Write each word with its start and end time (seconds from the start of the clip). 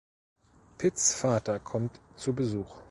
Pitts 0.79 1.13
Vater 1.13 1.59
kommt 1.59 1.99
zu 2.15 2.33
Besuch. 2.33 2.79